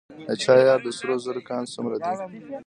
د 0.27 0.31
چاه 0.43 0.61
اب 0.73 0.81
د 0.85 0.89
سرو 0.97 1.15
زرو 1.25 1.41
کان 1.49 1.63
څومره 1.73 1.95
دی؟ 2.01 2.11